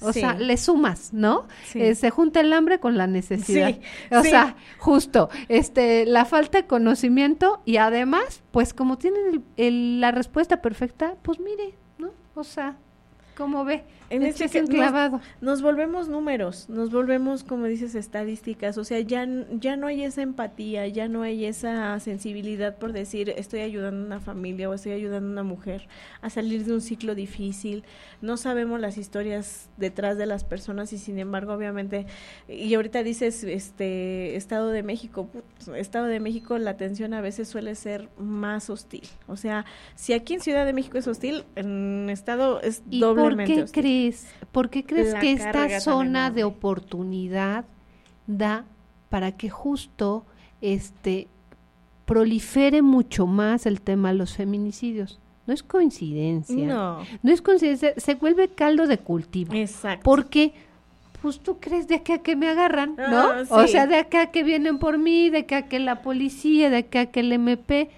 [0.00, 1.46] O sea, le sumas, ¿no?
[1.74, 3.76] Eh, se junta el hambre con la necesidad.
[4.10, 9.44] o sea, justo, este, la falta de conocimiento y además, pues como tienen
[10.00, 12.10] la respuesta perfecta, pues mire, ¿no?
[12.34, 12.76] O sea,
[13.36, 13.84] ¿cómo ve?
[14.10, 14.68] En este es.
[15.40, 20.22] Nos, volvemos números, nos volvemos, como dices, estadísticas, o sea, ya, ya no hay esa
[20.22, 24.92] empatía, ya no hay esa sensibilidad por decir, estoy ayudando a una familia o estoy
[24.92, 25.88] ayudando a una mujer
[26.22, 27.84] a salir de un ciclo difícil,
[28.22, 32.06] no sabemos las historias detrás de las personas y sin embargo, obviamente,
[32.48, 35.28] y ahorita dices, este, Estado de México,
[35.74, 40.34] Estado de México, la atención a veces suele ser más hostil, o sea, si aquí
[40.34, 43.97] en Ciudad de México es hostil, en Estado es doblemente hostil.
[44.52, 47.64] ¿Por qué crees que esta zona de oportunidad
[48.26, 48.64] da
[49.08, 50.24] para que justo
[50.60, 51.28] este
[52.04, 55.20] prolifere mucho más el tema de los feminicidios?
[55.46, 56.66] No es coincidencia.
[56.66, 56.98] No.
[57.22, 59.54] No es coincidencia, se vuelve caldo de cultivo.
[59.54, 60.04] Exacto.
[60.04, 60.52] Porque
[61.22, 63.20] pues tú crees de acá que me agarran, ¿no?
[63.30, 66.78] Ah, o sea, de acá que vienen por mí, de acá que la policía, de
[66.78, 67.90] acá que el MP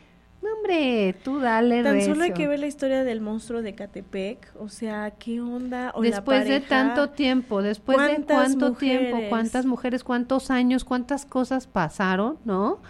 [0.50, 1.82] no, hombre, tú dale.
[1.82, 4.52] Tan solo hay que ver la historia del monstruo de Catepec.
[4.58, 5.92] O sea, ¿qué onda?
[5.94, 11.66] O después de tanto tiempo, después de cuánto tiempo, cuántas mujeres, cuántos años, cuántas cosas
[11.66, 12.80] pasaron, ¿no?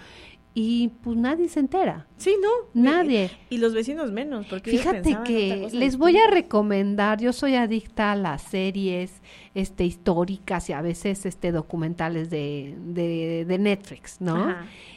[0.52, 2.06] Y pues nadie se entera.
[2.16, 2.48] Sí, ¿no?
[2.74, 3.30] Nadie.
[3.50, 8.16] Y, los vecinos menos, porque Fíjate que les voy a recomendar, yo soy adicta a
[8.16, 9.12] las series
[9.54, 14.54] este históricas y a veces este documentales de, de, Netflix, ¿no?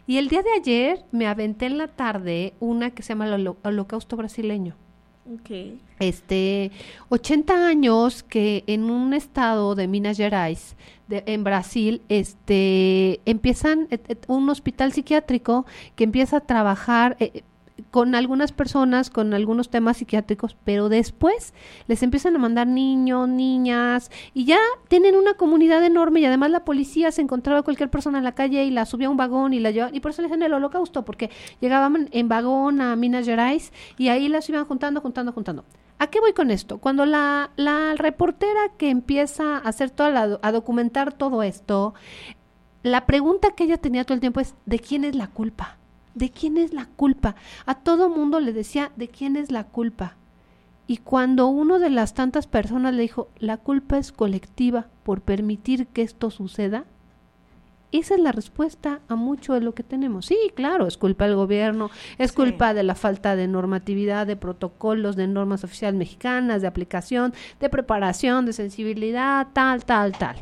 [0.08, 3.56] Y el día de ayer me aventé en la tarde una que se llama el
[3.64, 4.76] Holocausto Brasileño.
[5.26, 5.80] Okay.
[6.00, 6.72] Este,
[7.08, 10.76] 80 años que en un estado de Minas Gerais,
[11.08, 13.88] de, en Brasil, este, empiezan
[14.28, 15.66] un hospital psiquiátrico
[15.96, 17.44] que empieza a trabajar eh,
[17.94, 21.54] con algunas personas, con algunos temas psiquiátricos, pero después
[21.86, 26.66] les empiezan a mandar niños, niñas, y ya tienen una comunidad enorme y además la
[26.66, 29.54] policía se encontraba a cualquier persona en la calle y la subía a un vagón
[29.54, 31.30] y la llevaba, y por eso le dicen el holocausto, porque
[31.62, 35.64] llegaban en vagón a Minas Gerais y ahí las iban juntando, juntando, juntando.
[36.00, 36.80] ¿A qué voy con esto?
[36.80, 41.94] Cuando la, la reportera que empieza a hacer toda la, a documentar todo esto,
[42.82, 45.78] la pregunta que ella tenía todo el tiempo es, ¿de quién es la culpa?
[46.16, 47.36] ¿De quién es la culpa?
[47.66, 50.16] A todo mundo le decía, ¿de quién es la culpa?
[50.86, 55.88] Y cuando uno de las tantas personas le dijo, la culpa es colectiva por permitir
[55.88, 56.86] que esto suceda,
[57.94, 60.26] esa es la respuesta a mucho de lo que tenemos.
[60.26, 65.16] Sí, claro, es culpa del gobierno, es culpa de la falta de normatividad, de protocolos,
[65.16, 70.38] de normas oficiales mexicanas, de aplicación, de preparación, de sensibilidad, tal, tal, tal.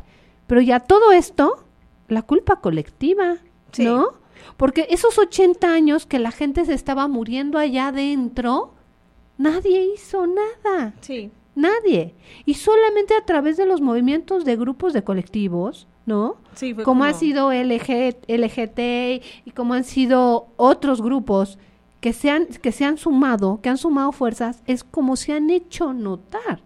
[0.46, 1.64] Pero ya todo esto,
[2.08, 3.36] la culpa colectiva,
[3.78, 4.21] ¿no?
[4.56, 8.74] Porque esos 80 años que la gente se estaba muriendo allá adentro,
[9.38, 10.94] nadie hizo nada.
[11.00, 11.30] Sí.
[11.54, 12.14] Nadie.
[12.46, 16.36] Y solamente a través de los movimientos de grupos de colectivos, ¿no?
[16.54, 21.58] Sí, como, como, ha sido LG, LGT y como han sido otros grupos
[22.00, 25.50] que se, han, que se han sumado, que han sumado fuerzas, es como se han
[25.50, 26.60] hecho notar.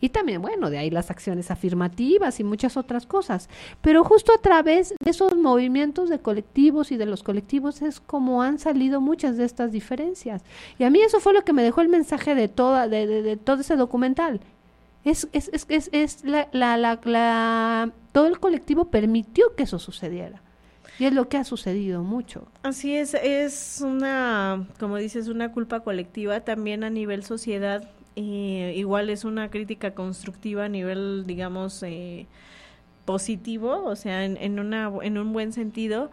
[0.00, 3.48] Y también, bueno, de ahí las acciones afirmativas y muchas otras cosas.
[3.80, 8.42] Pero justo a través de esos movimientos de colectivos y de los colectivos es como
[8.42, 10.42] han salido muchas de estas diferencias.
[10.78, 13.36] Y a mí eso fue lo que me dejó el mensaje de, toda, de, de,
[13.36, 14.40] todo ese documental.
[15.04, 20.42] Es, es, es, es, es la, la, la, todo el colectivo permitió que eso sucediera.
[20.98, 22.46] Y es lo que ha sucedido mucho.
[22.62, 29.10] Así es, es una, como dices, una culpa colectiva también a nivel sociedad eh, igual
[29.10, 32.26] es una crítica constructiva a nivel, digamos, eh,
[33.04, 36.10] positivo, o sea, en, en, una, en un buen sentido.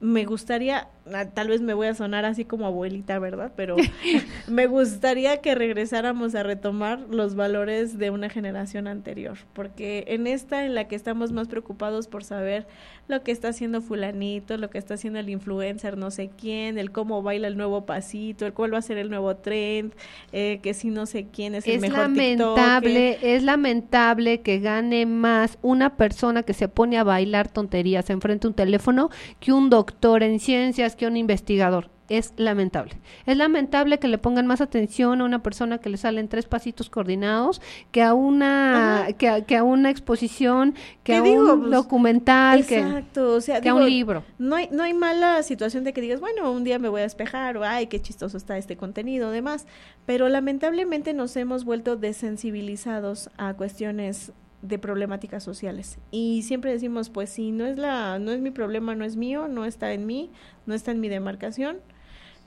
[0.00, 0.88] Me gustaría,
[1.34, 3.52] tal vez me voy a sonar así como abuelita, ¿verdad?
[3.56, 3.76] Pero
[4.48, 10.64] me gustaría que regresáramos a retomar los valores de una generación anterior, porque en esta
[10.64, 12.66] en la que estamos más preocupados por saber
[13.08, 16.90] lo que está haciendo fulanito, lo que está haciendo el influencer, no sé quién, el
[16.90, 19.92] cómo baila el nuevo pasito, el cuál va a ser el nuevo trend,
[20.32, 25.58] eh, que si no sé quién es, el mejor lamentable, Es lamentable que gane más
[25.62, 30.24] una persona que se pone a bailar tonterías enfrente de un teléfono que un doctor
[30.24, 32.92] en ciencias, que un investigador es lamentable.
[33.26, 36.90] Es lamentable que le pongan más atención a una persona que le salen tres pasitos
[36.90, 42.60] coordinados que a una que a, que a, una exposición, que a un pues, documental,
[42.60, 44.24] exacto, o sea, que a un libro.
[44.38, 47.04] No hay no hay mala situación de que digas, bueno, un día me voy a
[47.04, 49.66] despejar o ay, qué chistoso está este contenido, demás,
[50.04, 54.32] pero lamentablemente nos hemos vuelto desensibilizados a cuestiones
[54.68, 58.94] de problemáticas sociales y siempre decimos pues si no es la no es mi problema
[58.94, 60.30] no es mío no está en mí
[60.66, 61.78] no está en mi demarcación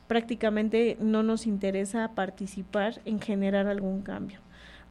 [0.07, 4.39] prácticamente no nos interesa participar en generar algún cambio.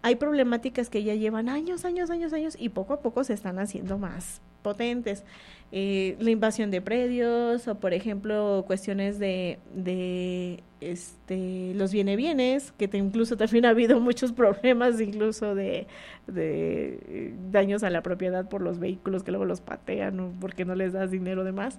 [0.02, 3.58] hay problemáticas que ya llevan años, años, años, años y poco a poco se están
[3.58, 5.24] haciendo más potentes.
[5.70, 12.72] Eh, la invasión de predios o, por ejemplo, cuestiones de, de este, los viene bienes,
[12.72, 15.86] que incluso también ha habido muchos problemas, incluso de,
[16.26, 20.94] de, daños a la propiedad por los vehículos que luego los patean porque no les
[20.94, 21.78] das dinero de más.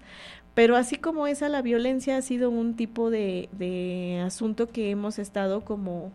[0.54, 5.18] Pero así como esa, la violencia ha sido un tipo de, de asunto que hemos
[5.18, 6.12] estado como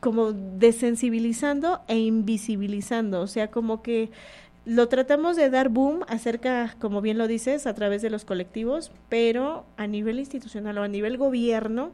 [0.00, 4.10] como desensibilizando e invisibilizando, o sea, como que
[4.70, 8.92] lo tratamos de dar boom acerca, como bien lo dices, a través de los colectivos,
[9.08, 11.90] pero a nivel institucional o a nivel gobierno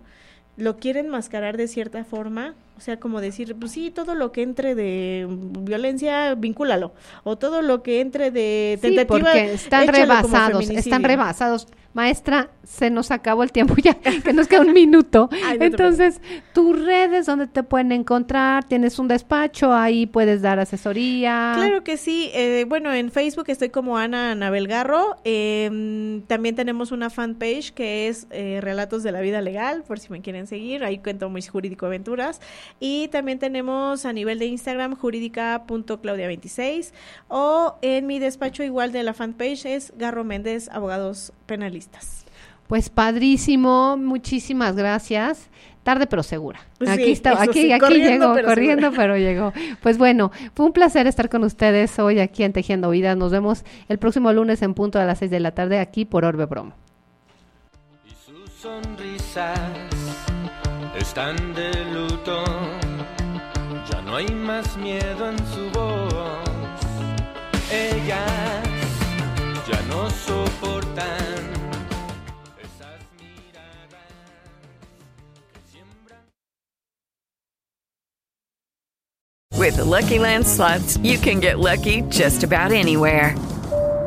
[0.59, 4.43] lo quieren mascarar de cierta forma o sea, como decir, pues sí, todo lo que
[4.43, 6.93] entre de violencia, vincúlalo.
[7.24, 11.66] O todo lo que entre de tentativa, sí, porque están rebasados, están rebasados.
[11.97, 15.31] Maestra, se nos acabó el tiempo ya, que nos queda un minuto.
[15.59, 16.20] Entonces,
[16.53, 21.55] tus redes donde te pueden encontrar, tienes un despacho, ahí puedes dar asesoría.
[21.57, 22.31] Claro que sí.
[22.35, 25.16] Eh, bueno, en Facebook estoy como Ana Anabelgarro.
[25.24, 30.12] Eh, también tenemos una fanpage que es eh, Relatos de la Vida Legal, por si
[30.12, 30.85] me quieren seguir.
[30.85, 32.43] Ahí cuento mis jurídico aventuras.
[32.80, 36.92] Y también tenemos a nivel de Instagram jurídica.claudia26
[37.28, 42.26] o en mi despacho igual de la fanpage es Garro Méndez, abogados penalistas.
[42.66, 45.48] Pues padrísimo, muchísimas gracias.
[45.84, 46.58] Tarde pero segura.
[46.84, 49.52] aquí está, aquí, aquí llegó, corriendo pero llegó.
[49.82, 53.16] Pues bueno, fue un placer estar con ustedes hoy aquí en Tejiendo Vidas.
[53.16, 56.24] Nos vemos el próximo lunes en punto a las 6 de la tarde aquí por
[56.24, 56.72] Orbe Bromo.
[58.04, 59.60] Y sus sonrisas
[60.99, 62.44] están de luto,
[63.90, 66.44] ya no hay más miedo en su voz.
[67.70, 68.62] Ellas
[69.68, 71.38] ya no soportan
[72.59, 74.09] esas miradas
[75.53, 76.24] que siembran.
[79.57, 83.34] With the Lucky Land slots, you can get lucky just about anywhere.